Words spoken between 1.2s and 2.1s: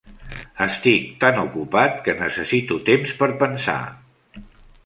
tan ocupat